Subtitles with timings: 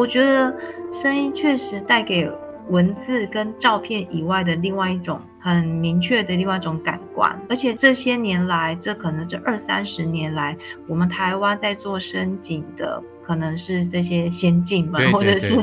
[0.00, 0.58] 我觉得
[0.90, 2.26] 声音确实带给
[2.70, 15.54] 文字跟照片以外的另外一种很明确的另外一种感官，而且这些年来，这可能这二三十年来，我们台湾在做声景的，可能是这些先进们或者是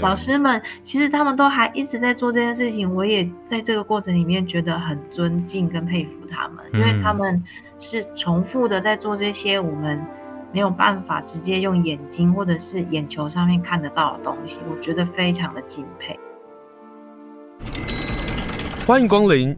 [0.00, 2.94] 老师们，其实他们都还一直在做这件事情。
[2.94, 7.42] 我也在这个过程里面觉得很尊敬跟佩服他们，因为他们
[7.78, 9.98] 是重复的在做这些我们
[10.50, 16.18] 没有办法直接用眼睛或者是眼球上面看得到的东西，我觉得非常的敬佩。
[18.86, 19.54] 欢迎光临。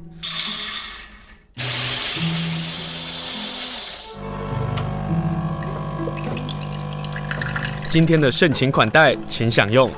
[7.88, 9.90] 今天的盛情款待，请享用。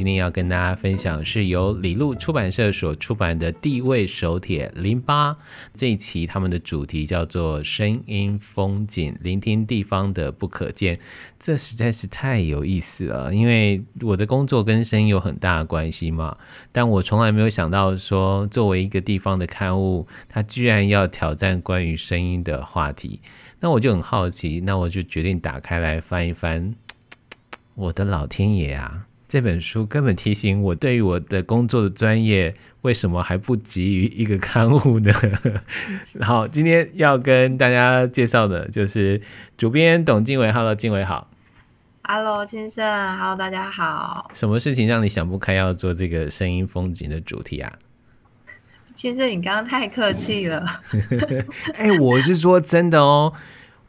[0.00, 5.34] 今天要跟大家分享是由李路出版社所出版的《地味手帖零八》
[5.74, 10.98] 这一期，他们的主题叫做“声音风景，聆听地方的不可见”。
[11.38, 16.34] 这实在是太有意思了，因为我的工作跟声音有很大的关系嘛。
[16.72, 23.20] 但我从来没有想到说，作为一个地方的刊物，它居然要挑战关于声音的话题。
[23.60, 26.74] 那我就很好奇，那我就决定打开来翻一翻。
[27.74, 29.08] 我的老天爷啊！
[29.30, 35.12] 这本书根本提醒我，对于我的工作的专业，为什么还不急于一个 刊物呢？
[36.20, 39.22] 好，今天要跟大家介绍的就是
[39.56, 40.50] 主编董经纬。
[40.50, 41.30] Hello，经纬好。
[42.02, 42.84] Hello，先生。
[43.18, 44.28] Hello，大家好。
[44.34, 47.72] 什么事情让你想不开要做这个声音风景的主题啊？
[48.96, 50.80] 先生，你刚刚太客气了。
[51.78, 53.32] 哎、欸，我是说真的哦。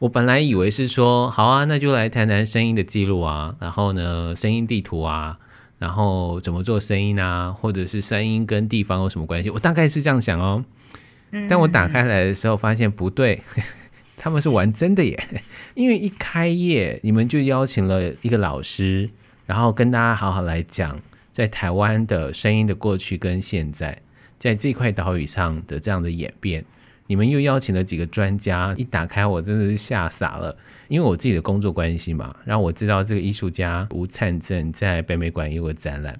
[0.02, 5.38] 我本来以为是说好啊，那就来谈谈声音的记录啊，然后呢，声音地图啊，
[5.78, 9.48] 然后怎么做声音啊，或者是声音跟地方有什么关系？
[9.48, 10.64] 我大概是这样想哦。
[11.48, 13.42] 但我打开来的时候发现不对，
[14.18, 15.28] 他们是玩真的耶！
[15.74, 19.08] 因为一开业，你们就邀请了一个老师，
[19.46, 20.98] 然后跟大家好好来讲
[21.30, 24.02] 在台湾的声音的过去跟现在，
[24.40, 26.64] 在这块岛屿上的这样的演变。
[27.06, 30.56] 你们又邀请了几个专家，一打开我真的是吓傻了，
[30.88, 36.18] 因为我自己的工作关系嘛，然后我知道这个艺术家吴灿正在北美馆有个展览，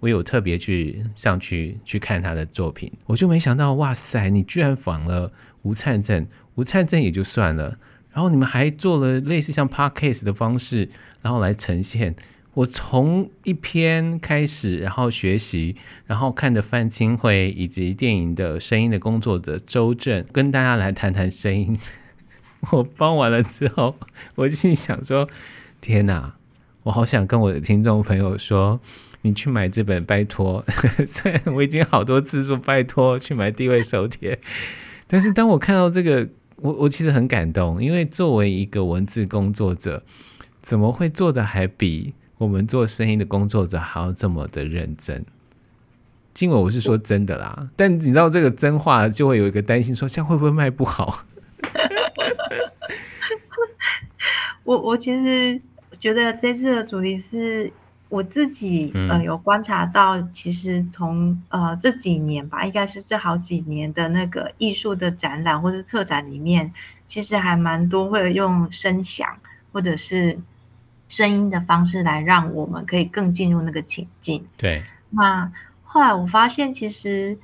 [0.00, 7.78] 我有特别去上去去看他的作品，我就没想到，哇塞，你居然仿了吴灿正，吴灿正也就算了，
[8.12, 10.90] 然后你们还做了类似像 podcast 的方式，
[11.22, 12.14] 然后来呈现。
[12.54, 15.74] 我从一篇开始，然后学习，
[16.06, 21.76] 然后看着范清辉以及电影的声音的工作者周震，跟大家来谈谈声音。
[22.70, 23.96] 我帮完了之后，
[24.36, 25.28] 我心想说：
[25.80, 26.36] 天哪，
[26.84, 28.78] 我好想跟我的听众朋友说，
[29.22, 30.64] 你去买这本，拜托。
[31.08, 34.38] 虽然我已经好多次说拜托去买地位手帖，
[35.08, 40.04] 但是当我看到这个，我我其实很感动，因为作为一个文字工作者，
[40.62, 45.24] 怎么会做的还比我们做声音的工作者还要这么的认真，
[46.34, 51.24] 经纬我是说真的啦，但你知道这个真话就会有一个担心，说像会不会卖不好？
[54.64, 55.60] 我我其实
[56.00, 57.72] 觉得这次的主题是
[58.08, 66.74] 我自己呃有观察到，其实从呃这几年吧，应该是这好几年的那个艺术的展览或是策展里面，
[67.06, 69.28] 其实还蛮多会用声响
[69.72, 70.36] 或者是。
[71.14, 74.44] 声音的方式来让我们可以更进入那个情境。
[74.56, 75.48] 对，那
[75.84, 77.38] 后来我发现，其实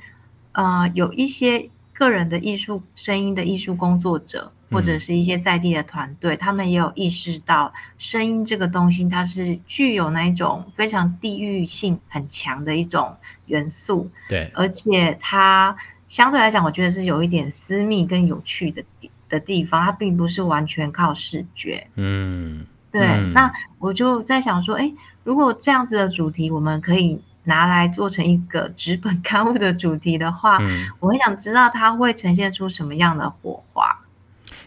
[0.51, 13.17] 呃，有一些个人的艺术声音的艺术工作者，或者是一些在地的团队，嗯，他们也有意识到声音这个东西，它是具有那一种非常地域性很强的一种
[13.47, 14.11] 元素。
[14.29, 15.77] 对，而且它
[16.09, 18.83] 相对来讲，我觉得是有一点私密跟有趣的
[19.29, 21.87] 的地方，它并不是完全靠视觉。
[21.95, 22.67] 嗯。
[22.93, 24.93] 对、嗯，那我就在想说，哎，
[25.25, 33.85] 如果这样子的主题，我们可以拿来做成一个纸本刊物的主题的话，嗯、我很想知道它会呈现出什么样的火花。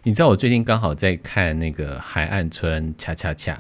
[0.04, 3.54] 你知道我最近刚好在看那个《海岸村恰恰恰》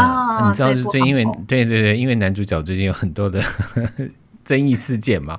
[0.00, 3.42] 啊、嗯，你知道是最因为对对对，因为男主角最近有很多的
[4.44, 5.38] 争议事件嘛，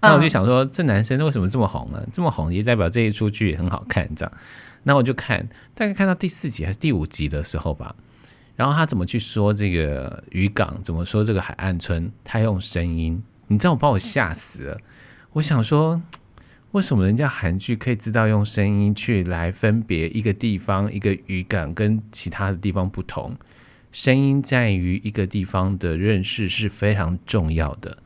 [0.00, 2.02] 那我就想说，这男生为什么这么红呢？
[2.12, 4.32] 这么红也代表这一出剧很好看，这样。
[4.88, 7.96] 那我就看，大概看到第四集还是第五集的时候吧，
[8.54, 14.78] 然后他怎么去说这个渔港，怎么说这个海岸村，他用声音，你知道我把我吓死了。
[15.32, 16.00] 我想说，
[16.70, 23.36] 为什么人家韩剧可以知道用声音去来分别一个地方一个渔港跟其他的地方不同？
[23.90, 27.98] 声音在于一个地方的认识是非常重要的。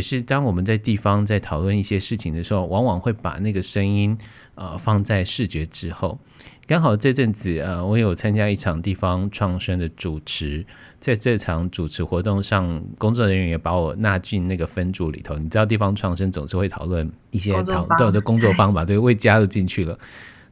[0.00, 4.16] 可是当我们在地方在讨论一些事情的时候，往往会把那个声音
[4.54, 6.18] 呃放在视觉之后。
[6.66, 10.64] 刚好这阵子呃，我有参加一场地方创生的主持，
[11.00, 15.36] 在这场主持活动上，工作人员也把我纳进那个分组里头。
[15.36, 19.98] 你知道地方创生总是会讨论一些讨论的工作方法，对，我也加入进去了。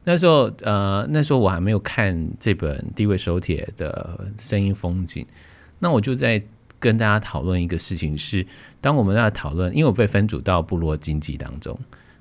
[0.03, 5.25] 那时候呃，那时候我还没有看这本《地位手帖》的声音风景，
[5.79, 6.39] 那我就在。
[6.79, 8.45] 跟大家讨论一个事情是，
[8.79, 11.77] 当我们在讨论，因为我被分组到部落经济当中，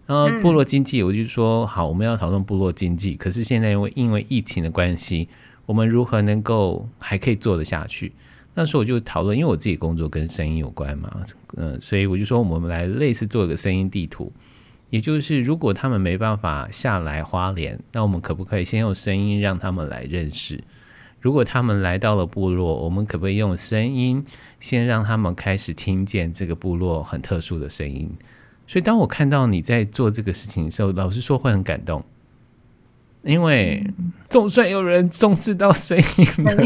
[0.07, 3.15] 然后部落经济，我就说好，我们要讨论部落经济。
[3.15, 5.29] 可是现在因为因为疫情的关系，
[5.65, 8.13] 我们如何能够还可以做得下去？
[8.55, 11.25] 那时候我就讨论，因为我自己工作跟声音有关嘛，
[11.57, 14.33] 嗯，所以我就说我们来类似做一个声音地图，
[14.91, 20.61] 也就是如果他们没办法下来花莲，那我们可不可以先用声音让他们来认识？
[21.21, 24.25] 如果他们来到了部落，我们可不可以用声音
[24.61, 28.11] 先让他们开始听见这个部落很特殊的声音？
[28.67, 32.05] 所以，当我看到你在做这个事情的时候，老实说会很感动，
[33.23, 33.85] 因为
[34.29, 36.65] 总算有人重视到声音了。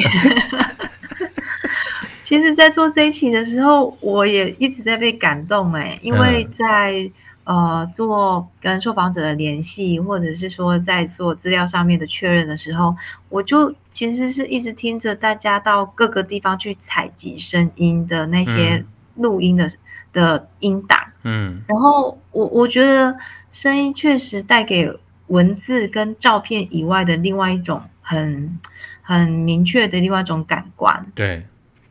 [2.23, 7.11] 其实，在做这一期的时候，我也一直在被感动哎，因为在。
[7.53, 12.97] 呃，做跟受访者的联系，或者是说在做资料上面的确认的时候，
[13.29, 18.83] 我就其实是一直听着大家到各个地方去采集声音的那些
[19.17, 19.79] 录音的、嗯、
[20.15, 23.15] 的音档，嗯，然后我我觉得
[23.51, 24.91] 声音确实带给
[25.27, 28.59] 文字跟照片以外的另外一种很
[29.03, 31.45] 很明确的另外一种感官，对，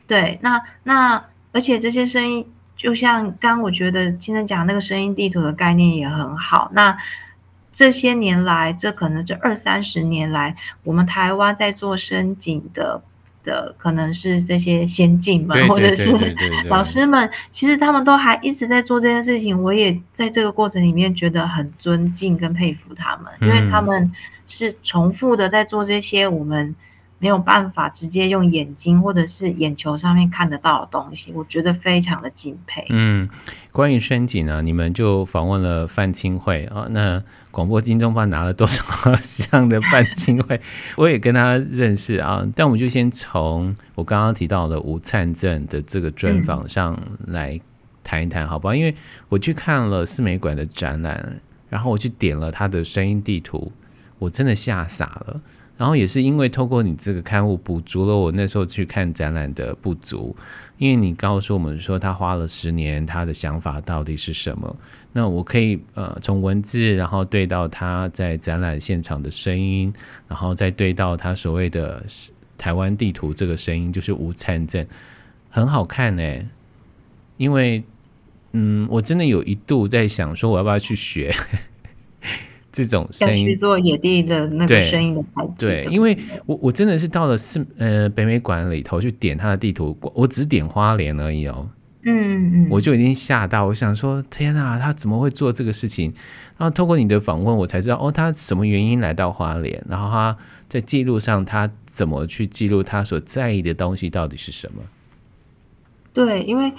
[0.07, 2.47] 对，那那而且这些声音。
[2.81, 6.71] 就像刚刚我觉得今天讲那个声音地图的概念也很好。
[6.73, 6.97] 那
[7.71, 12.99] 这些年来，这可能这二三十年来，我们台湾在做深井的
[13.43, 16.09] 的，可能是这些先进们，或者是
[16.69, 19.61] 老师们，其实他们都还一直在做这件事情。
[19.61, 24.11] 我也在这个过程里面觉得很尊敬跟佩服他们，因为他们
[24.47, 26.75] 是重复的在做这些我们。
[27.21, 32.83] 没有办法直接用眼睛或者是眼球上面看得到的东西，我觉得非常的敬佩。
[32.89, 33.29] 嗯，
[33.71, 37.21] 关于声景呢，你们就访问了范钦慧啊，那
[37.51, 40.59] 广播金钟奖拿了多少项的范钦慧，
[40.97, 42.43] 我也跟他认识啊。
[42.55, 47.61] 但我们就先从我刚刚提到的吴灿正的这个专访上来
[48.03, 48.73] 谈一谈，好不好？
[48.73, 48.95] 因为
[49.29, 51.39] 我去看了四美馆的展览，
[51.69, 53.71] 然后我去点了他的声音地图，
[54.17, 55.39] 我真的吓傻了。
[55.81, 60.35] 然后也是因为透过你这个刊物补足了我那时候去看展览的不足，
[60.77, 64.75] 因为你告诉我们说他花了十年，他的想法到底是什么？
[65.11, 69.91] 那我可以呃从文字，然后对到他在展览现场的声音，
[70.27, 72.05] 然后再对到他所谓的
[72.59, 74.85] 台湾地图这个声音，就是吴灿正，
[75.49, 76.23] 很好看呢。
[77.37, 77.83] 因为
[78.51, 81.33] 嗯，我真的有一度在想说，我要不要去学？
[82.71, 85.53] 这种声音，去做野地的那个声音的采集。
[85.57, 91.69] 对，因为我我真的是到了四呃北美馆里头去点他的地图，我只点花莲而已哦。
[92.03, 96.13] 嗯嗯，我就已经吓到，我想说天哪，他怎么会做这个事情？
[96.57, 100.37] 然后透过你的访问，我才知道哦，他什么原因来到花莲，然后他
[100.69, 104.81] 在记录上他怎么去记录他所在意的东西到底是什么？
[106.13, 106.71] 对，因为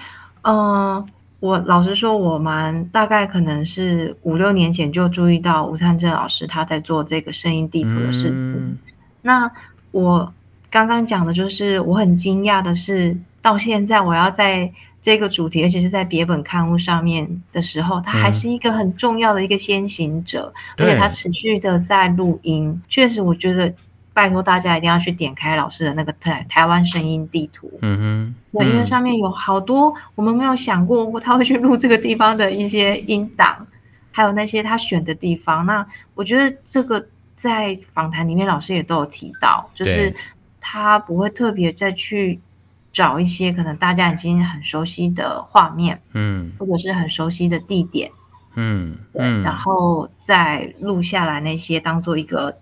[0.42, 0.54] 嗯。
[0.56, 1.06] 呃
[1.42, 8.54] 我老实说，我蛮大概可能是五六年前就注意到吴灿正老师他在做这个声音地图的事情。
[8.54, 8.78] 嗯、
[9.22, 9.50] 那
[9.90, 10.32] 我
[10.70, 14.72] 刚刚讲的就是，我很惊讶的是，到现在我要在
[15.02, 22.80] 这个主题，而且是在别本刊物上面的时候，他还是一个很重要的一个先行者，嗯、而且他持续的在录音。
[22.88, 23.74] 确实，我觉得。
[24.14, 33.66] 拜托大家一定要去点开老师的那个台台湾声音地图，嗯哼，对，因为上面有好多我们没有想过过他会去录这个地方的一些音档，
[34.10, 35.64] 还有那些他选的地方。
[35.64, 37.02] 那我觉得这个
[37.36, 40.14] 在访谈里面老师也都有提到，就是
[40.60, 42.38] 他不会特别再去
[42.92, 48.10] 找一些可能大家已经很熟悉的画面，嗯，或者是很熟悉的地点，
[48.56, 52.58] 嗯，对，然后再录下来那些当做一个。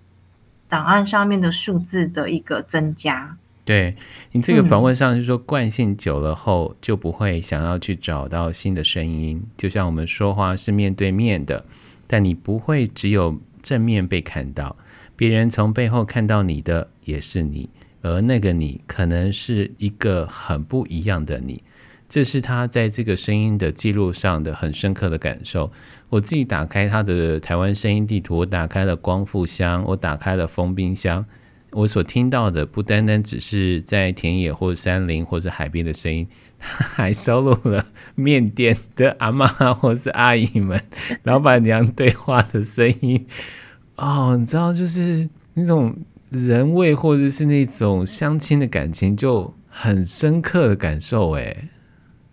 [0.70, 3.96] 档案上面的数字的一个增加，对
[4.32, 11.66] 你这个访问上就是说，惯性久了后就不会想要去找到新的声音，就像我们说话是面对面的，
[12.06, 14.76] 但你不会只有正面被看到，
[15.16, 17.68] 别人从背后看到你的也是你，
[18.02, 21.62] 而那个你可能是一个很不一样的你。
[22.10, 25.70] 这是他在这个声音的记录上的很深刻的感受。
[26.08, 31.24] 我自己打开他的台湾声音地图，我打开了光复乡，我打开了丰滨乡，
[31.70, 36.26] 我所听到的不单单只是在田野或山林或者海边的声音，
[36.58, 37.86] 他还收录了
[38.16, 40.82] 面店的阿嬷或是阿姨们、
[41.22, 43.24] 老板娘对话的声音。
[43.94, 45.96] 哦，你知道，就是那种
[46.30, 51.36] 人味或者是那种乡亲的感情，就很深刻的感受。
[51.36, 51.68] 哎，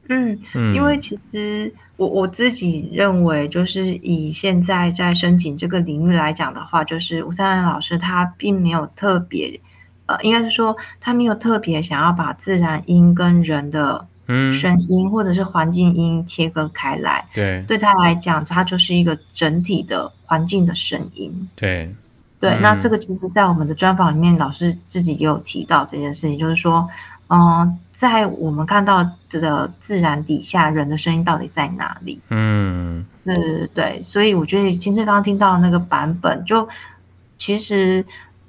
[0.09, 0.37] 嗯，
[0.73, 1.73] 因为其实。
[1.97, 9.59] 我我自己认为，就是以现在在申请这个领域来讲的话，就是吴灿灿老师他并没有特别，
[10.05, 14.05] 呃，应该是说他没有特别想要把自然音跟人的
[14.53, 17.25] 声音或者是环境音切割开来。
[17.33, 21.49] 对，对他来讲，它就是一个整体的环境的声音。
[21.55, 21.91] 对，
[22.39, 26.87] 对，那这个其实，在我们的专访里面，老师自己也有提到这件事情，就是说。
[27.29, 32.21] 嗯，在我们看到的自然底下，人的声音到底在哪里？
[32.29, 36.67] 嗯，对对对，所以我觉得金正刚刚听到的那个版本，就
[37.37, 38.05] 其实，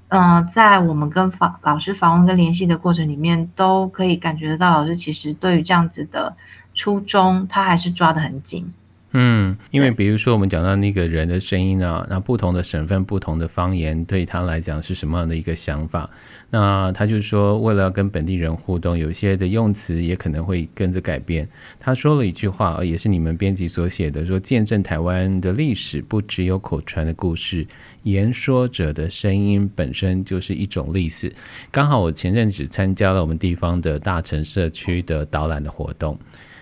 [0.08, 6.36] 嗯，在我们跟访老师访问跟联系的过程里面，都可以感觉得到，老师其实对于这样子的
[6.72, 8.72] 初衷，他还是抓得很紧。
[9.12, 16.10] 嗯，因为比如说我们讲到那个人的声音啊，那不同的省份、不同的方言，对他来讲是什么样的一个想法？
[16.50, 21.48] 那他就说，为了要跟本地人互动，有些的用词也可能会跟着改变。
[21.80, 27.66] 他说了一句话，也是你们编辑所写的，说见证台湾的历史不只有口传的故事，
[28.02, 31.32] 言说者的声音本身就是一种历史。
[31.70, 36.18] 刚好我前阵子参加了我们地方的大城社区的导览的活动。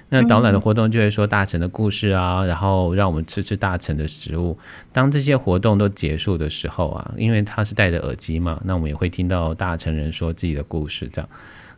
[0.08, 4.56] 那导览的活动就会说大臣的故事啊，然后让我们吃吃大臣的食物。
[4.92, 11.28] 当这些活动都结束的时候啊，因为他是戴着耳机嘛，那我们也会听到大臣人说自己的故事这样。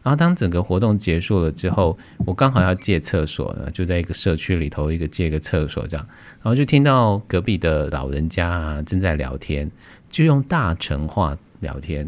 [0.02, 6.06] 然后当整个活动结束了之后，我刚好要借厕所呢，就在一个社区里头一个借个厕所这样，
[6.42, 9.70] 然后就听到隔壁的老人家啊正在聊天，
[10.10, 12.06] 就用大臣话聊天。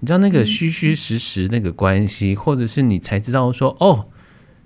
[0.00, 4.06] 你知道那个虚虚实实那个关系，或者是你才知道说哦。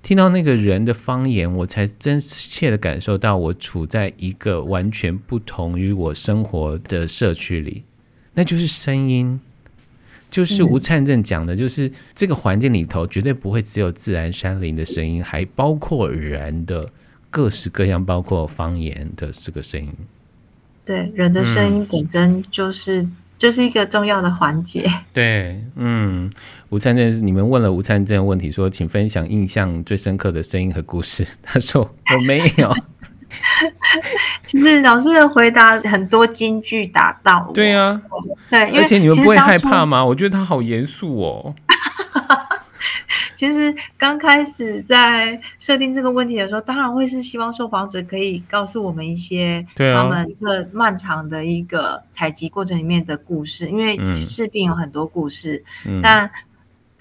[0.07, 7.83] 听到那个人的方言，我才真切的感受到我处在一个完全不同于我生活的社区里，
[8.33, 9.41] 那就是声音，
[10.31, 16.89] 就是吴灿正讲的，就是这个环境里头绝对不会只有自然山林的声音，还包括人的
[17.29, 19.93] 各式各样，包括方言的这个声音。
[20.85, 23.05] 对，人的声音本身就是。
[23.39, 24.91] 就是一个重要的环节。
[25.13, 26.31] 对，嗯，
[26.71, 31.27] 吴灿正，你们问了吴灿正问题，说，请分享印象最深刻的声音和故事。
[31.43, 32.75] 他说我没有。
[34.47, 37.51] 其实老师的回答很多金句打到。
[37.53, 38.01] 对啊，
[38.49, 40.03] 对，而且你们不会害怕吗？
[40.05, 41.55] 我觉得他好严肃哦。
[43.37, 55.63] 其实刚开始在设定这个问题的时候，当然会是希望受访者可以告诉我们一些他们这漫长的一个采集过程里面的故事，因为视频有很多故事。
[55.87, 56.29] 嗯、但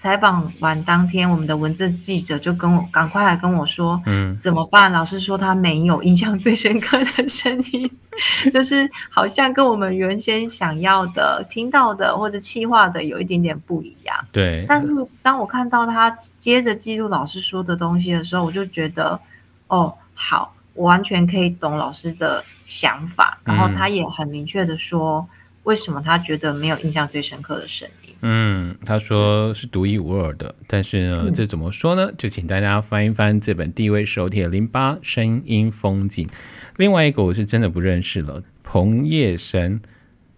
[0.06, 7.90] 采访完当天，我们的文字记者就跟我赶快来跟我说：“嗯，怎么办？”老师说他没有印象最深刻的声音。
[8.54, 14.16] 就是好像跟我们原先想要的、听到的或者企划的有一点点不一样。
[14.30, 14.64] 对。
[14.68, 14.88] 但是
[15.22, 16.08] 当我看到他
[16.38, 19.20] 接着记录老师说的东西的时候，我就觉得，
[19.66, 23.36] 哦，好，我完全可以懂老师的想法。
[23.42, 25.28] 然后他也很明确的说，
[25.64, 28.05] 为什么他觉得没有印象最深刻的声音。
[28.22, 30.54] 嗯，他说是独一无二的。
[30.66, 32.10] 但是呢，这怎么说呢？
[32.16, 36.28] 就请大家翻一翻这本地位手帖零八声音风景。
[36.76, 39.80] 另外一个我是真的不认识了，彭叶生，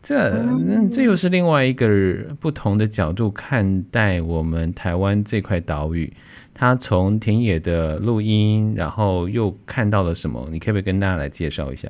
[0.03, 1.89] 这、嗯、这又是另外一个
[2.41, 6.13] 不同的角度看待我们台湾这块岛屿。
[6.53, 10.49] 他从田野的录音，然后又看到了什么？
[10.51, 11.89] 你可不可以跟大家来介绍一下？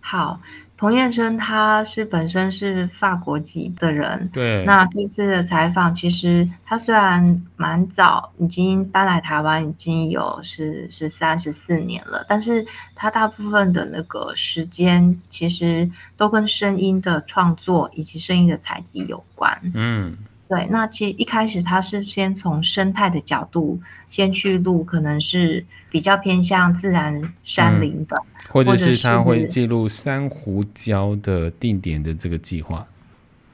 [0.00, 0.40] 好。
[0.78, 4.62] 彭燕生他是本身是法国籍的人，对。
[4.64, 19.58] 那这次的采访，其实他虽然蛮早已经搬来台湾，已经有是十三十四年了，但是他大部分的那个时间，其实都跟声音的创作以及声音的采集有关。
[19.72, 20.14] 嗯，
[20.48, 20.66] 对。
[20.70, 28.16] 那其实一开始他是先从生态的角度先去录，可能是比较偏向自然山林的。
[28.16, 32.86] 嗯或者是他会记录珊瑚礁的定点的这个计划。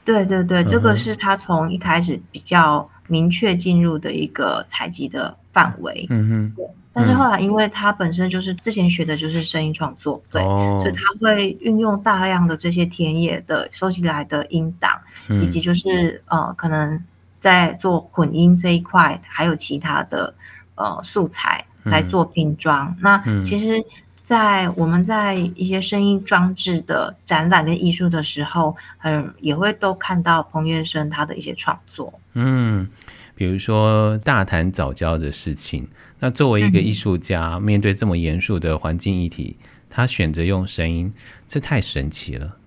[0.05, 6.07] 对对对，这个是他从一开始比较明确进入的一个采集的范围。
[6.11, 6.67] 嗯哼。
[6.95, 7.03] 对。
[7.03, 17.03] 但是后来，因为他本身就是之前学的就是声音创作，对，所以他会运用大量的这些田野的收集来的音档，以及就是呃，可能
[17.41, 20.35] 在做混音这一块，还有其他的
[20.75, 22.97] 呃素材来做拼装。
[23.01, 23.83] 那其实。
[24.25, 32.11] 在我们在一些声音装置的展览跟艺术的时候，嗯，也会都看到彭先生他的一些创作。
[32.33, 32.89] 嗯，
[33.35, 35.87] 比如说大谈早教的事情。
[36.25, 39.57] 那作为一个艺术家，嗯、面对这么严肃的环境议题，
[39.91, 41.13] 他选择用声音，
[41.49, 42.59] 这太神奇了。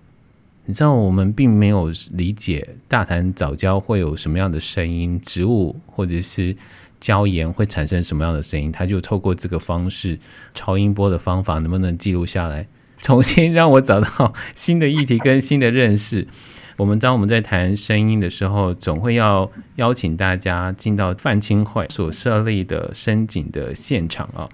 [0.66, 6.54] 你知道，我们并没有理解大潭早教会有什么样的声音，植物或者是
[7.00, 10.18] 椒盐会产生什么样的声音，他就透过这个方式，
[10.52, 16.28] 超音波的方法，能不能记录下来，重新让我找到新的议题跟新的认识。
[16.76, 24.48] 我们当我们在谈声音的时候，总会要邀请大家进到范钦会所设立的声景的现场啊。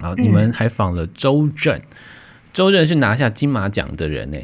[0.00, 1.80] 然后你们还访了周震，
[2.52, 4.38] 周震是拿下金马奖的人呢。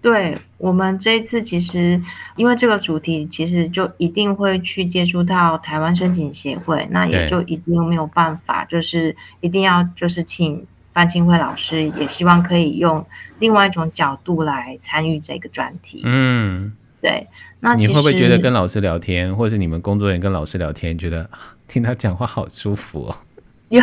[0.00, 2.00] 对，我们这一次其实
[2.36, 13.04] 因为这个主题，其实就一定会去接触到台湾声景协会，那也就一定没有办法，就是一定要就是请范清慧老师，也希望可以用
[13.38, 16.02] 另外一种角度来参与这个专题。
[16.04, 17.26] 嗯，对。
[17.60, 21.28] 那你会不会觉得跟老师聊天，或者是你们工作人员跟老师聊天，觉得
[21.66, 23.16] 听他讲话好舒服哦？
[23.68, 23.82] 有，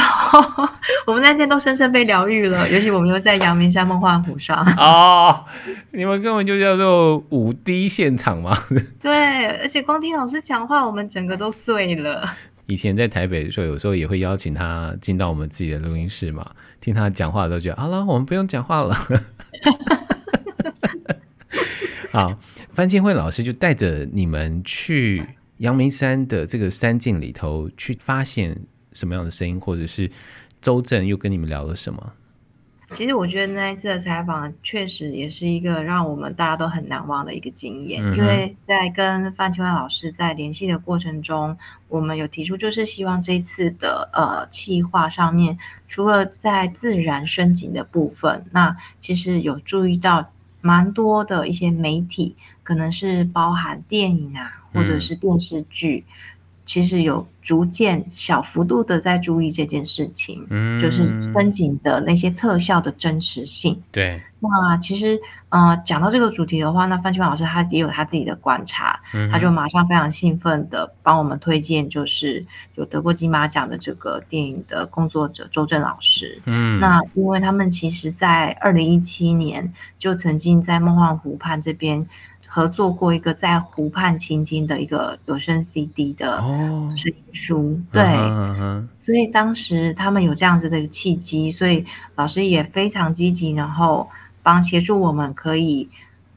[1.06, 4.66] 我们那天都深深被疗愈了，尤其我们又在阳明山梦幻湖上。
[4.78, 5.46] 哦，
[5.92, 8.58] 你们根本就叫做五 D 现场嘛。
[9.00, 12.28] 对，而且光听老师讲话，我们整个都醉了。
[12.66, 16.50] 以前在台北的时候，有时候也会邀请他进到我们自己的录音室嘛，
[16.86, 18.96] 听他讲话都觉得好了，我们不用讲话了。
[22.14, 22.40] 好，
[22.72, 25.22] 范清慧老师就带着你们去
[25.58, 28.62] 阳明山的这个山境里头去发现。
[28.94, 30.10] 什么样的声音，或者是
[30.62, 32.14] 周正又跟你们聊了什么？
[32.94, 50.32] 其实我觉得那一次的采访确实也是一个让我们大家都很难忘的一个经验，嗯、因为在跟范钦慧老师在联系的过程中，我们有提出就是希望这一次的呃企划上面，除了在自然升景的部分，那其实有注意到
[50.62, 56.06] 蛮多的一些媒体，可能是包含电影啊，或者是电视剧。
[56.08, 56.12] 嗯
[56.66, 63.80] 其实有逐渐小幅度的在注意这件事情，嗯，就是声景的那些特效的真实性。
[63.92, 76.42] 对，那其实呃，讲到这个主题的话，那范钦慧老师他也有他自己的观察，嗯，他就马上非常兴奋的帮我们推荐，就是有得过金马奖的这个电影的工作者周正老师。
[76.46, 82.08] 嗯，那因为他们其实在二零一七年就曾经在梦幻湖畔这边。
[82.56, 86.38] 合作过一个在湖畔倾听的一个有声 CD 的
[86.96, 94.10] 声音书，哦、对，所以当时他们有这样子的一个契机，所以老师也非常积极，然后
[94.42, 95.90] 帮协助我们，可以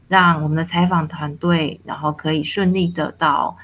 [0.09, 3.57] 让我们的采访团队，然后可以顺利的到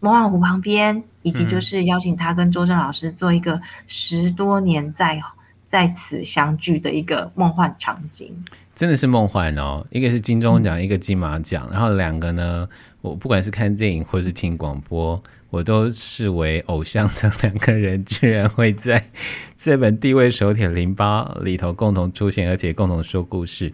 [0.00, 5.18] 梦幻湖旁边，以及就是邀请他跟周震老师做一个十多年在
[5.66, 8.44] 在此相聚的一个梦幻场景。
[8.82, 9.86] 真的是梦幻哦！
[9.92, 12.68] 一个是金钟奖，一个金马奖，然后两个呢，
[13.00, 19.08] 我不管是看电影或是听广播，我都视为偶像的两个人，居然会在
[19.56, 23.72] 这本《地位手帖零八》里头共同出现，而且共同说故事。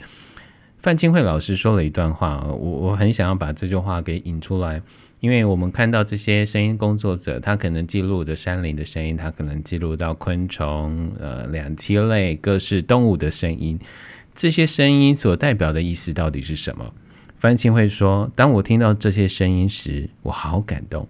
[0.77, 4.83] 范钦慧老师说了一段话，我我很想要把这句话给引出来，
[5.21, 13.81] 因为我们看到这些声音工作者，他可能记录的山林的声音，他可能记录到昆虫、呃两栖类、各式动物的声音。
[14.38, 16.94] 这些声音所代表的意思到底是什么？
[17.40, 21.09] 范青会说：“当我听到这些声音时，我好感动。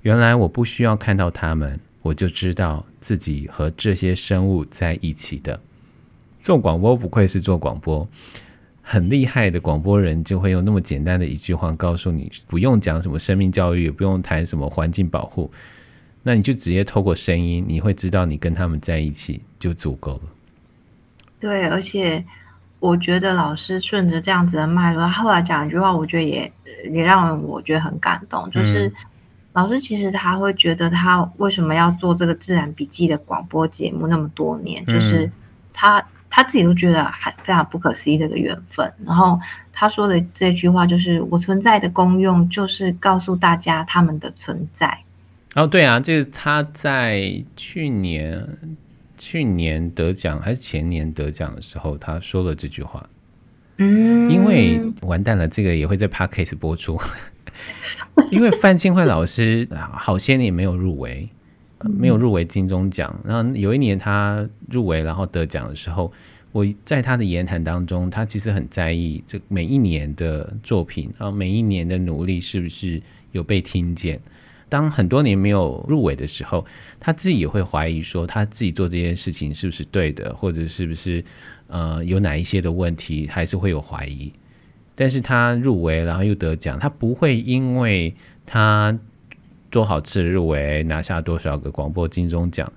[0.00, 5.60] 原来我不需要看到他们，我就知道自己和这些生物在一起的。
[6.40, 8.08] 做广播不愧是做广播，
[8.80, 15.50] 很厉害的广播人就会用那么简单的一句话告诉你，不用讲什么生命教育，也不用谈什么环境保护，
[16.22, 20.22] 那你就直接透过声音，你会知道你跟他们在一起就足够了。”
[21.38, 22.24] 对，而且。
[22.80, 26.50] 我觉得老师顺着这样子的脉络，后来讲一句话，我觉得也
[26.90, 28.50] 也让我觉得很感动。
[28.50, 28.90] 就是
[29.52, 35.30] 老师其实他会觉得他为什么要做这个自然笔记的广播节目那么多年，就是
[35.74, 38.90] 他他自己都觉得还非常不可思议的一个缘分。
[39.04, 39.38] 然后
[39.72, 44.98] 他说的这句话就是：“我存在的功用就是告诉大家他们的存在。”
[45.54, 48.48] 哦，对啊，就是他在去年。
[49.20, 53.06] 去年得奖还是前年得奖的时候，他说了这句话。
[53.76, 56.98] 嗯，因为完蛋了，这个也会在 Podcast 播出。
[58.32, 61.28] 因为范庆慧老师好些年没有入围，
[61.82, 63.14] 没有入围金钟奖。
[63.22, 66.10] 然后有一年他入围，然后得奖的时候，
[66.52, 73.00] 我在他的言谈当中，他其实很在意这每一年的作品然后，每一年的努力是不是
[73.32, 74.18] 有被听见。
[74.70, 76.64] 当很多年没有入围的时候，
[76.98, 81.22] 他自己也会怀疑说，他自己做这件事情是不是对的，或者是不是
[81.66, 84.32] 呃有哪一些的问题，还是会有怀疑。
[84.94, 88.14] 但是他入围，然后又得奖，他不会因为
[88.46, 88.96] 他
[89.70, 92.70] 多少次入围，拿下多少个广播金钟奖，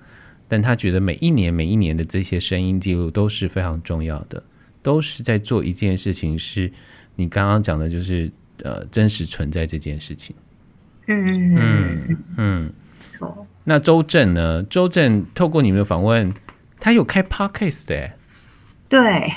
[0.48, 4.42] 但他觉得每一年每一年的这些声音记录都是非常重要的，
[4.82, 6.72] 都是在做一件事情，是
[7.14, 8.30] 你刚刚讲的，就是
[8.62, 10.34] 呃真实存在这件事情。
[11.06, 12.72] 嗯嗯嗯嗯。
[13.64, 14.62] 那周正呢？
[14.62, 16.32] 周正透过你们的访问，
[16.78, 18.10] 他有开 podcast 的。
[18.88, 19.34] 对。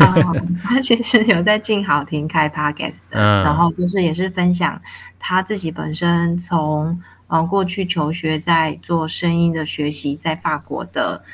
[0.00, 4.78] 哦、 他其实有在静好听开 podcast，、嗯、然后就是也是分享
[5.18, 11.24] 他自己本身从呃过去求学在做声音的学习，在法国的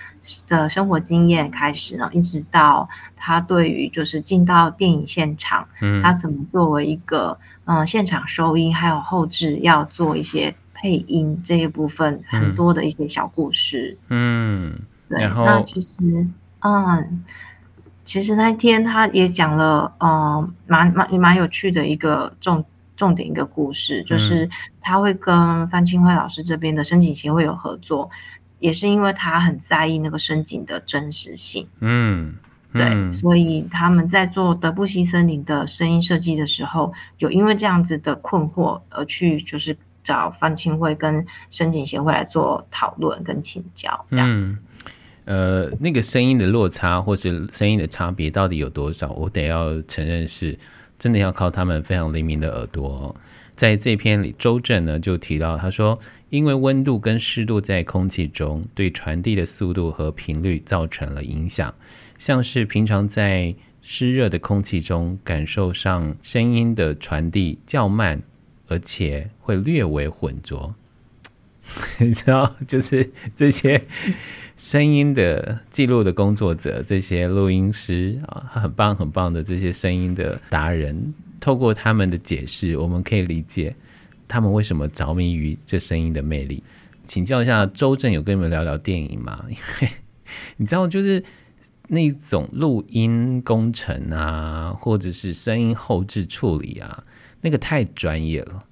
[0.46, 7.36] 的生活经验开始呢，一直到他对于就是进到电影现场，嗯，他怎么作为一个
[7.68, 14.76] 嗯、呃、现场收音还有后置要做一些配音这一部分很多的一些小故事，嗯，
[15.08, 15.88] 对，然后那其实
[16.60, 17.24] 嗯。
[18.08, 22.64] 其实那一天他也讲了，呃，蛮蛮蛮有趣的一个重
[22.96, 24.48] 重点一个故事，就是
[24.80, 28.08] 他会跟范清辉老师这边的申请协会有合作，
[28.60, 31.68] 也是因为他很在意那个申请的真实性。
[31.80, 32.34] 嗯，
[32.72, 44.58] 对，所以他们在做德布西森林的声音设计的时候，有因为这样子的困惑而去就是找范清会跟声景协会来做讨论跟请教这样子。
[45.24, 49.10] 呃，那个声音的落差或是声音的差别到底有多少？
[49.10, 50.58] 我得要承认是，
[50.98, 53.16] 真的要靠他们非常灵敏的耳朵哦。
[53.54, 55.98] 在这篇里，周正呢就提到，他说，
[56.30, 61.74] 因为温度跟湿度在空气中，对传递的速度和频率造成了影响，
[62.18, 68.22] 像是平常在湿热的空气中感受上声音的传递较慢，
[68.66, 70.74] 而且会略微浑浊。
[71.98, 73.82] 你知道，就是这些。
[74.56, 83.76] 声音的记录的工作者，这些录音师啊，很棒很棒的这些声音的达人，透过他们的解释，我们可以理解
[84.28, 86.62] 他们为什么着迷于这声音的魅力。
[87.04, 89.44] 请教一下周正，有跟你们聊聊电影吗？
[89.48, 89.90] 因 为
[90.58, 91.24] 你知道，就是
[91.88, 97.04] 那种录音工程啊，或者是声音后置处理啊，
[97.40, 98.64] 那个太专业了。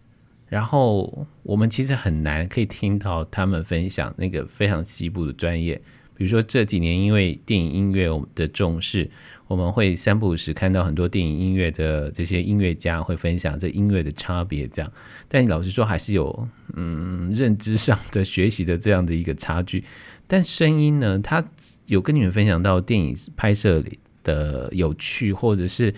[0.48, 5.80] 然后我们其实很难可以听到他们分享那个非常西部的专业，
[6.14, 9.10] 比如说这几年因为电影音乐我们的重视，
[9.48, 14.92] 我们会三不五时看到很多电影音乐的这些音乐家会分享这音乐的差别，这样。
[15.28, 19.84] 但老实说还是有嗯认知上的学习的这样的一个差距。
[20.26, 21.44] 但声音呢，他
[21.86, 25.94] 有跟你们分享到电影拍摄里的有趣或者是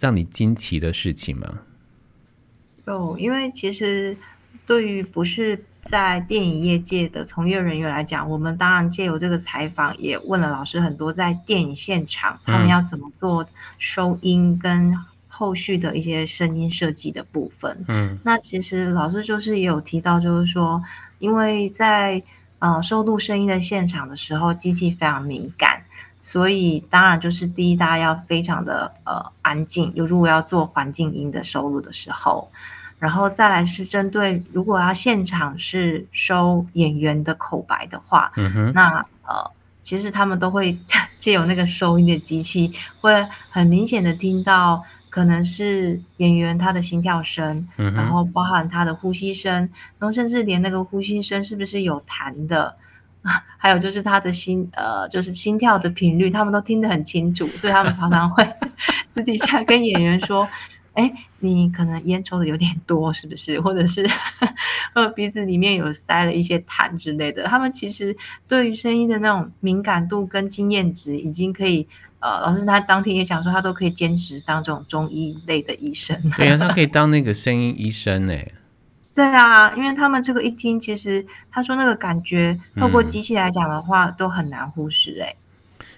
[0.00, 1.60] 让你惊奇的事情吗？
[2.86, 4.16] 哦，因为其实
[4.66, 13.46] 对于不是在电影业界的从业人员来讲，我们当然借由这个采访，也问了老师很多在电影现场他们要怎么做
[13.78, 17.84] 收音跟后续的一些声音设计的部分。
[17.88, 20.82] 嗯，那其实老师就是也有提到，就是说，
[21.18, 22.22] 因为在
[22.58, 25.82] 呃收录声音的现场的时候，机器非常敏感，
[26.22, 29.94] 所以当然就是第一，大家要非常的呃安静。
[29.94, 32.50] 就如果要做环境音的收录的时候。
[32.98, 39.50] 然后再来是针对，如果要现场是收演员的口白的话，嗯哼，那呃，
[39.82, 40.76] 其实他们都会
[41.20, 43.12] 借由那个收音的机器，会
[43.50, 49.52] 很明显的听到可能是演员他的心跳声，嗯，然后包含他的呼吸声，
[49.98, 52.74] 然后甚至连那个呼吸声是不是有痰的，
[53.58, 58.42] 还有就是他的心呃，就是心跳的频率，他们都听得很清楚，所以他们常常会
[59.14, 60.48] 私底下跟演员说。
[60.96, 63.60] 哎，你可能烟抽的有点多，是不是？
[63.60, 64.08] 或者是
[64.94, 67.44] 呃鼻子里面有塞了一些痰之类的。
[67.44, 68.16] 他们其实
[68.48, 71.86] 对于声音的那种敏感度跟经验值，已经可以
[72.20, 76.18] 呃，老师他当天也讲说，他都可以兼职当这种中医类的医生。
[76.36, 78.48] 对啊，他可以当那个声音医生哎。
[79.14, 85.34] 对啊，因为他们这个一听，其实他说那个感觉，透过机器来讲的话，嗯、都很难忽视哎。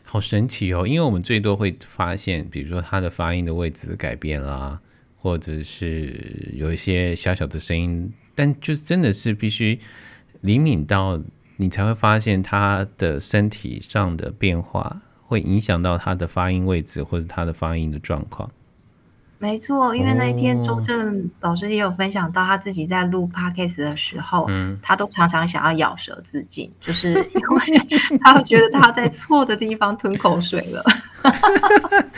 [0.04, 4.80] 好神奇哦，因为我们最多会发现，比如说他的发音的位置改变啦。
[5.20, 9.78] 或者是有一些小小的声音，但就真的是必须
[10.40, 11.20] 灵敏到
[11.56, 18.48] 你才会发现他的身体上的变化，会影响到他的发音位置或者他的发音的状况。
[19.40, 30.84] 没错，因为那一天周正老师也有分享到，他自己在录 podcast 的时候，嗯，他都常常想要咬舌自尽，就是因为他会觉得他在错的地方吞口水了。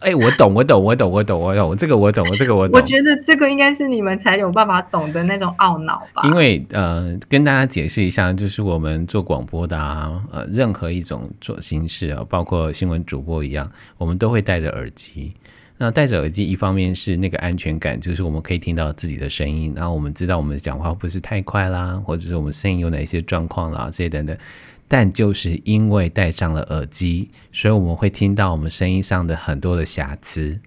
[0.00, 2.78] 哎、欸，我懂，我懂，我懂，我懂，我懂，这个我懂，这个我懂。
[2.78, 6.22] 我觉得这个应该是你们才有办法懂的那种懊恼吧。
[6.24, 15.32] 因为呃，跟大家解释一下，就是我们做广播的啊，呃，任何一种做形式啊，包括新闻主播一样，我们都会戴着耳机。
[15.76, 24.36] 那戴着耳机，一方面是那个安全感，就是我们可以听到自己的声音，然后我们知道我们讲话不是太快啦，或者是我们声音有哪些状况啦，这些等等。
[24.86, 30.60] 但就是因为戴上了耳机，所以我们会听到我们声音上的很多的瑕疵。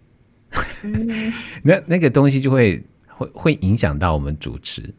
[0.84, 1.32] 嗯、
[1.64, 4.94] 那那个东西就会会会影响到我们主持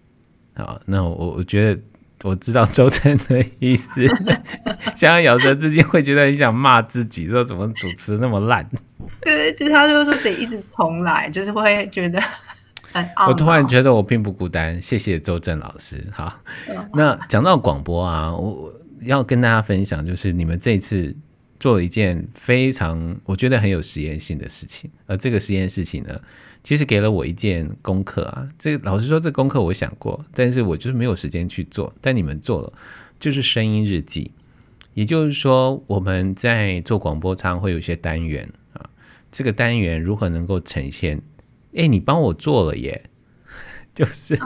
[0.55, 0.81] 啊。
[0.87, 1.81] 那我我觉得
[2.23, 4.07] 我知道周震的意思，
[4.95, 8.69] 想要咬舌自尽，会觉得很想骂自己，说怎么主持那么烂。
[9.23, 12.23] 对，就他就说得一直重来，就是会觉得
[12.93, 13.05] 很。
[13.27, 16.07] 我突然觉得我并不孤单，谢谢周正老师。
[16.13, 16.39] 好，
[16.95, 18.73] 那讲到广播啊，我。
[19.03, 21.15] 要跟大家分享，就是你们这次
[21.59, 26.21] 做了一件非常我觉得很有实验性的事情，而这个实验事情呢，
[26.63, 28.49] 其实给了我一件功课啊。
[28.59, 31.93] 这个老实说，这功课我想过，但是我就是没有时间去做。
[32.01, 32.73] 但你们做了，
[33.19, 34.31] 就是声音日记。
[34.95, 38.91] 也就是说，我们在做广播常会有一些单元啊，
[39.31, 41.21] 这个单元如何能够呈现？
[41.77, 43.05] 哎，你帮我做了耶，
[43.95, 44.39] 就是。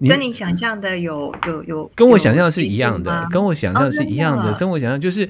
[0.00, 4.52] 跟你想象的有有有，跟我想象的是一样的，跟我想象是一样的。
[4.54, 5.28] 生活想象就是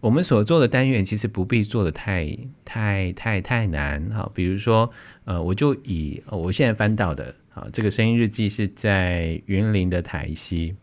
[0.00, 4.04] 我们所做的单元，其实不必做的太太太太难。
[4.10, 4.90] 哈，比如说，
[5.24, 10.76] 呃，我就以我现在翻到的，啊，这个声音日记是在云林的台西。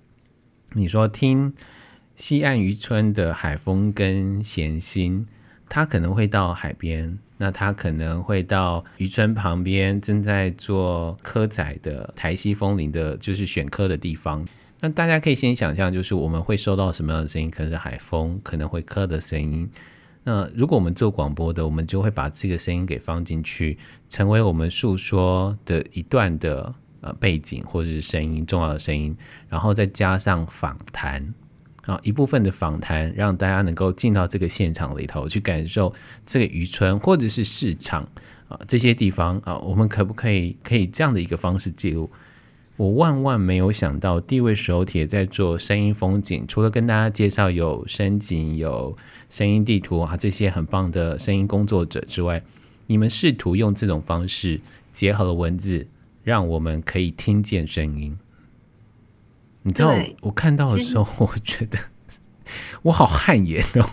[0.74, 1.54] 你说听
[2.16, 5.28] 西岸渔村的海风跟咸心，
[5.68, 7.20] 他可能会到海边。
[7.42, 14.48] 那他可能会到渔村旁边正在做蚵仔的台西风铃的，就是选科的地方。
[14.80, 17.50] 那大家可以先想象，就是我们会收到什么样的声音？
[17.50, 19.68] 可能是海风，可能会蚵的声音。
[20.24, 29.18] 那如果我们做广播的，我们就会把这个声音给放进去，成为我们诉说的一段的呃背景或者是声音，重要的声音，
[29.50, 31.34] 然后再加上访谈。
[31.92, 35.94] 啊，一部分的访谈让大家能够进到这个现场里头去感受
[36.26, 38.08] 这个渔村或者是市场
[38.48, 42.10] 啊这些地方啊，我们可不可以可以这样的一个方式记录？
[42.78, 48.96] 我万万没有想到，地位手帖在做声音风景，除了跟大家介绍有声景、有
[49.30, 52.42] 声音地图啊这些很棒的声音工作者之外，
[52.88, 54.62] 你们试图用这种方式
[54.94, 55.86] 结合了文字，
[56.24, 58.18] 让我们可以听见声音。
[59.64, 61.78] 你知道我看到的时候，我觉得
[62.82, 63.86] 我好汗颜哦。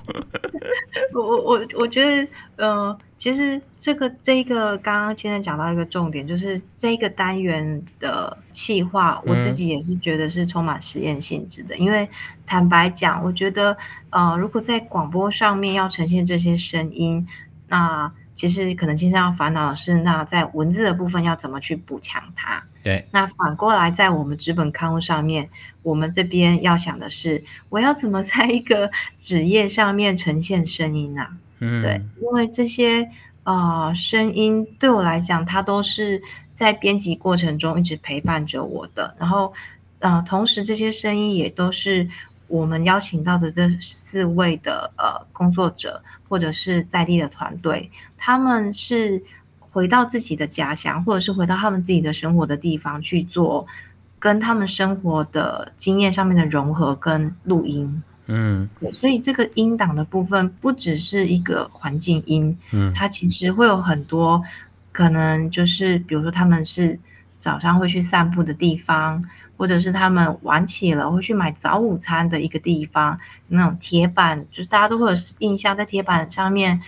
[1.14, 11.74] 我我我我觉得，呃，其实这个这个刚刚先生讲到一个重点，就是这个单元的企划，我自己也是觉得是充满实验性质的。
[11.76, 12.08] 嗯、因为
[12.46, 13.76] 坦白讲，我觉得，
[14.10, 17.26] 呃，如果在广播上面要呈现这些声音，
[17.68, 22.62] 那其实可能经常要烦恼的是，那在文字的部分要怎么去补强它。
[22.84, 25.50] 对，那反过来，在我们纸本刊物上面，
[25.82, 31.28] 我们这边要想的是，我要怎么在一个纸页上面呈现声音啊？
[31.58, 33.10] 嗯，对，因为这些
[33.42, 36.22] 呃声音对我来讲，它都是
[36.54, 39.16] 在编辑过程中一直陪伴着我的。
[39.18, 39.52] 然后，
[39.98, 42.08] 呃，同时这些声音也都是
[42.48, 49.22] 我们邀请到的这四位的呃工作者，或者是在地的团队，他们是。
[49.70, 53.64] 回到自己的家乡，或者是回到他们自己的生活的地方去做
[54.18, 64.42] 跟他们生活的经验上面的融合跟录音，嗯，所以这个音档的部分不只是一个环境音，嗯，它其实会有很多
[64.90, 66.98] 可能，就是比如说他们是
[67.38, 69.22] 早上会去散步的地方，
[69.58, 76.80] 或者是他们晚起了会去买早午餐的一个地方，那种铁板，就是大家都会有印象，在铁板上面。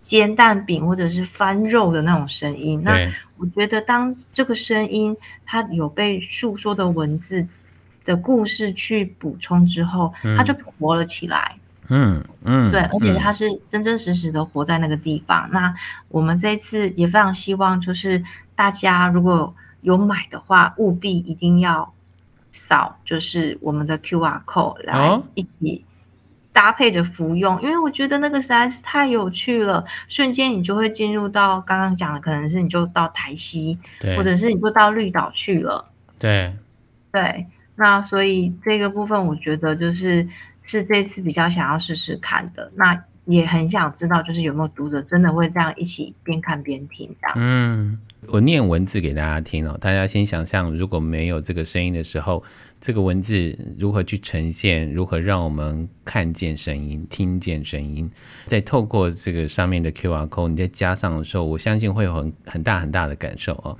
[0.00, 2.92] 煎蛋饼或者是翻肉的那种声音，那
[3.36, 7.46] 我觉得当这个声音它有被诉说的文字
[8.06, 11.54] 的故事去补充之后，嗯、它就活了起来。
[11.88, 15.46] 嗯嗯，对，而且它是真真实实的活在那个地方。
[15.48, 15.74] 嗯、那
[16.08, 21.92] 我们这一次也非常希望，就是大家如果有买的话，务必一定要
[22.58, 25.84] 扫，就是我们的 QR code 来一起。
[26.50, 36.52] 搭配着服用，因为我觉得那个实在是太有趣了，瞬间你就会进入到刚刚讲的，可能是你就到台西，对，或者是你就到绿岛去了，对，
[37.12, 40.26] 对，那所以这个部分我觉得就是
[40.64, 52.42] 是这次比较想要试试看的，那也很想知道就是有没有读者真的会这样一起边看边听这样，嗯，我念文字给大家听哦，大家先想象，如果没有这个声音的时候，
[52.80, 58.10] 这个文字如何去呈现，如何让我们看见声音、听见声音，
[58.46, 63.78] 再透过这个上面的 QR code，你再加上的时候，我相信会有很很大很大的感受哦。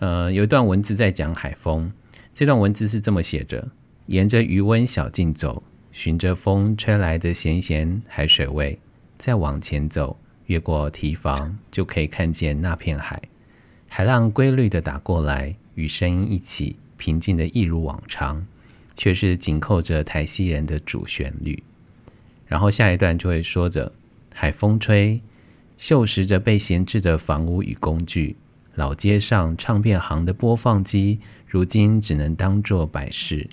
[0.00, 1.90] 呃，有一段文字在讲海风，
[2.34, 3.68] 这段文字是这么写着：
[4.06, 5.62] 沿着余温小径走，
[5.92, 8.78] 循着风吹来的咸咸海水味，
[9.16, 13.22] 再往前走，越过堤防，就可以看见那片海。
[13.88, 18.46] 海浪规律地打过来，与声音一起，平静的一如往常，
[18.94, 21.62] 却是紧扣着台西人的主旋律。
[22.46, 23.92] 然后下一段就会说着：
[24.32, 25.20] 海风吹，
[25.80, 28.36] 锈蚀着被闲置的房屋与工具。
[28.74, 33.48] 老街上唱片行的播放机，如今只能当作摆饰，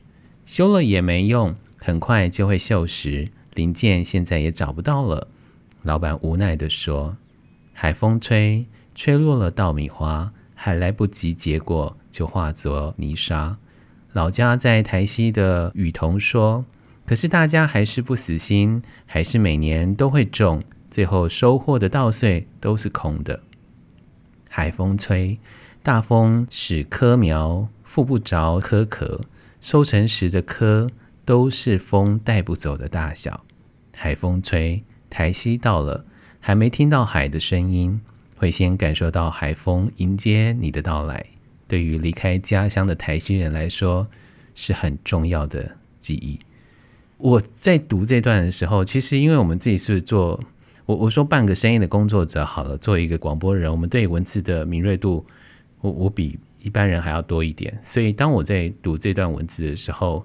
[0.46, 5.28] 修了也没用，很快就会锈蚀，零件现在也找不到了。
[5.82, 7.18] 老板无奈地说：
[7.74, 8.66] 海风吹。
[8.96, 13.58] 吹落了稻米花，还来不及结果，就化作泥沙。
[14.14, 16.64] 老家在台西的雨桐说
[17.06, 23.42] ：“可是大家还是不死心，还是每年都会种，最后收获的稻穗都是空的。
[24.50, 25.38] 海风吹，
[25.84, 29.20] 大风使棵苗覆不着棵壳，
[29.60, 30.90] 收成时的棵
[31.26, 33.44] 都是风带不走的大小。
[33.94, 36.06] 海风吹，台西到了，
[36.40, 38.00] 还没听到海的声音。”
[38.46, 41.26] 会先感受到海风迎接你的到来，
[41.68, 44.08] 对于离开家乡的台西人来说
[44.54, 46.38] 是很重要的记忆。
[47.18, 50.40] 我在读这段的时候，其实因为我们自己是做
[50.86, 55.26] 我我说半个声音的工作者好了，作为一个广播人，我们对文字的敏锐度，
[55.82, 57.76] 我我比一般人还要多一点。
[57.82, 60.24] 所以当我在读这段文字的时候，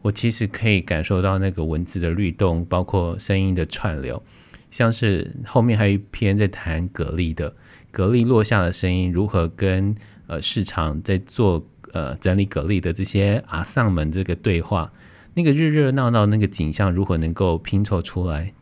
[0.00, 4.22] 我其实可以感受到那个文字的律动，包括声音的串流。
[4.70, 7.54] 像是后面还有一篇在谈蛤蜊的
[7.90, 14.92] 蛤蜊落下的声音，如何跟呃市场在做呃整理蛤蜊的这些阿桑们这个对话，
[15.34, 18.52] 那个热热闹闹那个景象如何能够拼凑出来？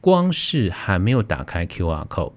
[0.00, 2.32] 光是还没有打开 QR code，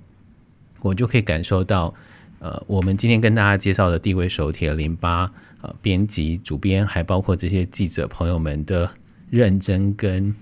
[0.82, 1.94] 我就可以感受到
[2.39, 8.89] 呃我们今天跟大家介绍的地位手铁零八呃编辑主编，还包括这些记者朋友们的
[9.30, 10.36] 认真跟。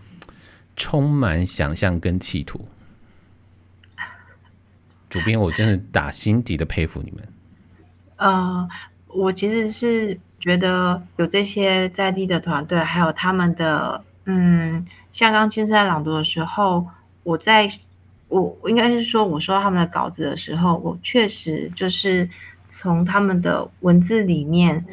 [0.76, 2.68] 充满想象跟企图，
[5.10, 7.28] 主编，我真的打心底的佩服你们。
[8.18, 8.68] 呃，
[9.08, 16.88] 我其实是觉得有这些在地的团队，还有他们的，嗯，像刚青山朗读的时候，
[17.24, 17.70] 我在
[18.28, 22.28] 我应该是说，我收到他们的稿子的时候，我确实就是
[22.68, 24.84] 从他们的文字里面。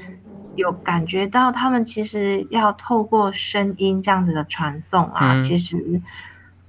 [0.61, 6.01] 有感觉到他们其实要透过声音这样子的传送啊，嗯、其实，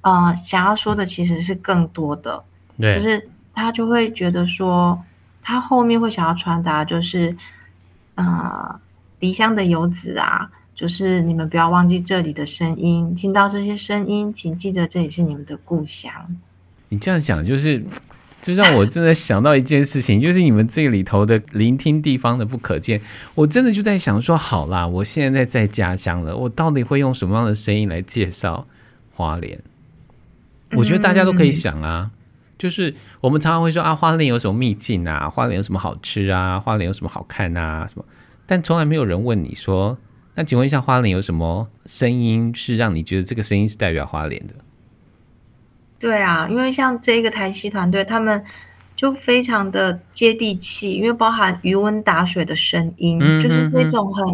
[0.01, 2.43] 呃，想要说的其实是更多的，
[2.79, 4.99] 对，就是他就会觉得说，
[5.41, 7.35] 他后面会想要传达就是，
[8.15, 8.79] 呃，
[9.19, 16.11] 离乡的游子啊，就是你们不要忘记这里的声音，听到这些声音，请记得这里是你们的故乡。
[16.89, 17.85] 你这样讲就是。
[18.41, 22.99] 就让我真的想到一件事情，就是你们这里头的聆听地方的不可见。
[23.35, 28.65] 我真的就在想说，好啦，我现在在家乡了，我到底会用什么样的声音来介绍
[29.13, 29.59] 花莲？
[30.71, 32.11] 我觉得大家都可以想啊，
[32.57, 38.05] 就是我们常常会说啊，花莲有什么秘境啊，花莲有什么好吃啊，花莲有什么好看啊，什么，
[38.45, 39.97] 但从来没有人问你说，
[40.35, 44.55] 那请问一下，花莲有什么声音是让你觉得这个声音是代表花莲的？
[46.01, 48.43] 对啊，因为像这个台西团队，他们
[48.95, 54.27] 就非常的接地气，因为包含余温打水的声音，就是那种很，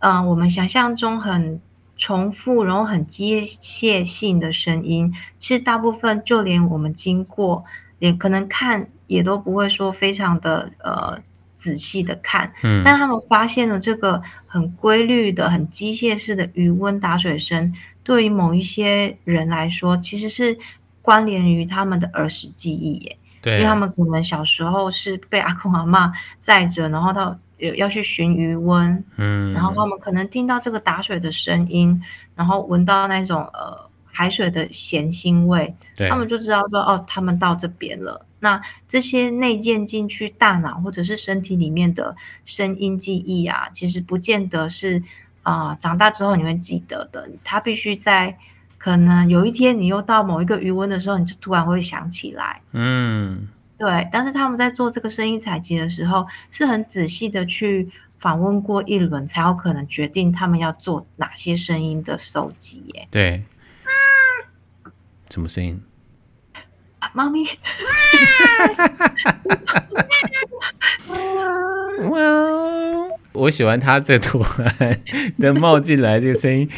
[0.00, 1.60] 嗯、呃，我们想象中很
[1.96, 7.62] 重复，然后很机械性的声音，其实大部分就连我们经过，
[8.00, 11.16] 也可能看也都不会说非常的呃
[11.56, 20.58] 仔细的看，嗯，但他们发现了这个很规律的、很机械式的余温打水声，对于某一些人来说，其实是。
[21.06, 27.38] 关联于他们的儿时记忆耶，对，因为他们可能小时候是被阿公阿嬷载着，然后到
[27.76, 32.02] 要去寻鱼温，嗯，然后他们可能听到这个打水的声音，
[32.34, 38.26] 然后闻到那种呃海水的咸腥味，对，他们就知道说哦，他们到这边了。
[38.40, 45.00] 那这些内建进去大脑或者是身体里面的声音记忆啊，其实不见得是
[45.44, 48.36] 啊、呃、长大之后你会记得的，他必须在。
[48.86, 52.62] 可能有一天你又到某一个余温的时候，你就突然会想起来。
[52.70, 54.08] 嗯，对。
[54.12, 57.88] 但是他们在做这个声音采集的时候，是很仔细的去
[58.20, 62.84] 访问过一轮，才有可能决定他们要做哪些声音的收集。
[62.94, 63.42] 耶，对。
[65.30, 65.82] 什么声音？
[67.12, 67.44] 猫咪。
[72.08, 72.20] 哇，
[73.32, 74.40] 我喜欢它这图
[74.78, 75.00] 案
[75.40, 76.70] 的冒进来这个声音。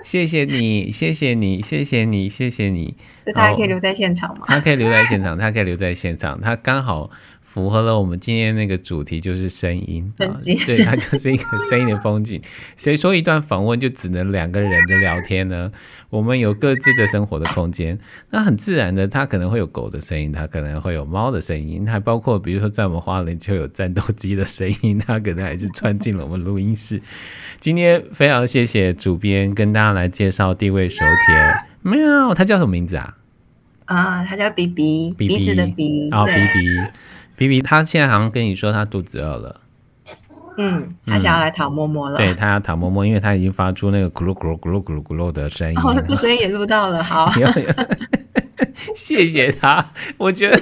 [0.04, 2.96] 谢谢你，谢谢你，谢谢你，谢谢你。
[3.34, 4.46] 他还可以留在现场吗？
[4.48, 7.10] 他可以留在现场，他可以留在现场，他刚好。
[7.50, 12.40] 符合了我们今天那个主题，就是声音啊，对，它就是一个声音的风景。
[12.78, 15.72] 谁说一段访问就只能两个人的聊天呢？
[16.10, 17.98] 我们有各自的生活的空间，
[18.30, 27.02] 那很自然的，它可能会有狗的声音，它可能会有猫的声音，还包括比如说在我们花莲就有战斗机的声音，它可能还是穿进了我们录音室。
[27.58, 33.16] 今天非常谢谢主编跟大家来介绍地位手帖，喵，它叫什么名字啊？
[33.86, 36.10] 啊，它叫 B B，鼻子的，B B。
[37.40, 39.62] 皮皮，他现在好像跟你说他肚子饿了，
[40.58, 42.18] 嗯，他想要来讨摸摸了。
[42.18, 45.80] 对，他要讨摸摸，因为他已经发出那个咕噜咕噜咕噜咕噜咕噜的声音。
[45.80, 47.32] 哦，这声音也录到了，好。
[48.94, 50.60] 谢谢他，我觉得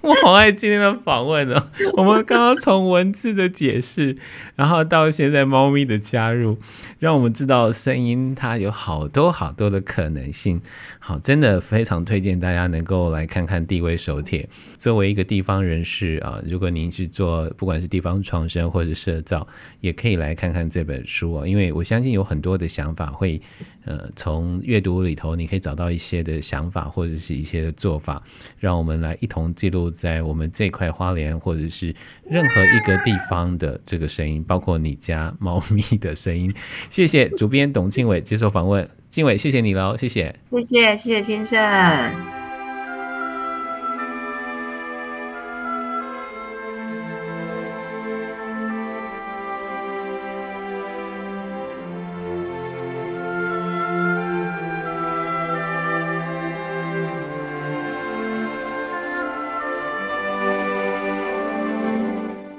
[0.00, 1.70] 我好爱今天的访问哦。
[1.98, 4.16] 我们刚刚从文字的解释，
[4.54, 6.56] 然后到现在猫咪的加入，
[7.02, 10.62] 让我们知道声音它有好多好多的可能性。
[11.00, 14.48] 好，真的非常推荐大家能够来看看地位手帖。
[14.76, 19.44] 作为一个地方人士啊，如果您是做不管是地方创生或者社造，
[19.80, 21.44] 也可以来看看这本书哦。
[21.44, 23.42] 因为我相信有很多的想法会，
[23.84, 28.22] 呃，从阅读里头你可以找到一些的想法或者是一些的做法，
[28.60, 31.92] 让我们来一同记录在我们这块花莲或者是
[32.30, 36.54] 任何一个地方的这个声音，包括你家猫咪的声音。
[36.92, 38.86] 谢谢主编董庆伟接受访问。
[39.08, 42.41] 敬伟，谢谢你喽，谢谢，谢谢，谢谢先生。